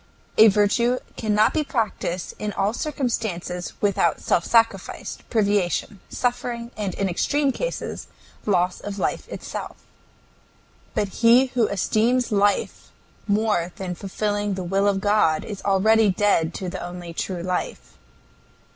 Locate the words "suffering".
6.09-6.71